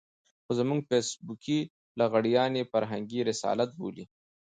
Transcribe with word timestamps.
خو 0.43 0.51
زموږ 0.59 0.79
فېسبوکي 0.89 1.59
لغړيان 1.99 2.51
يې 2.59 2.69
فرهنګي 2.71 3.19
رسالت 3.29 3.69
بولي. 3.79 4.05